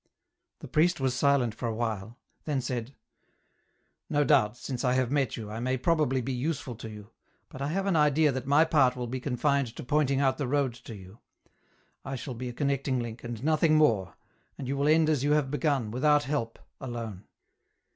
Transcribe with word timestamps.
The 0.61 0.67
priest 0.67 0.99
was 0.99 1.13
silent 1.13 1.53
for 1.53 1.67
a 1.67 1.75
while; 1.75 2.17
then 2.45 2.59
said," 2.59 2.95
No 4.09 4.25
oubt. 4.25 4.57
since 4.57 4.83
I 4.83 4.93
have 4.93 5.11
met 5.11 5.37
you, 5.37 5.51
I 5.51 5.59
may 5.59 5.77
probably 5.77 6.21
be 6.21 6.31
64 6.31 6.31
EN 6.31 6.37
ROUTE. 6.41 6.47
useful 6.49 6.75
to 6.77 6.89
you, 6.89 7.09
but 7.49 7.61
I 7.61 7.67
have 7.67 7.85
an 7.85 7.95
idea 7.95 8.31
that 8.31 8.47
my 8.47 8.65
part 8.65 8.95
will 8.95 9.05
be 9.05 9.19
confined 9.19 9.75
to 9.75 9.83
pointing 9.83 10.19
out 10.19 10.39
the 10.39 10.47
road 10.47 10.73
to 10.85 10.95
you; 10.95 11.19
I 12.03 12.15
shall 12.15 12.33
be 12.33 12.49
a 12.49 12.53
connecting 12.53 12.99
link, 12.99 13.23
and 13.23 13.43
nothing 13.43 13.75
more, 13.75 14.15
you 14.57 14.75
will 14.75 14.87
end 14.87 15.07
as 15.07 15.23
you 15.23 15.33
have 15.33 15.51
begun, 15.51 15.91
without 15.91 16.23
help, 16.23 16.57
alone." 16.79 17.25